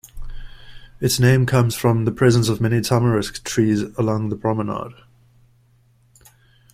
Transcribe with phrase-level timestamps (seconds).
[0.99, 4.93] Its name comes from the presence of many tamarisk trees along the promenade.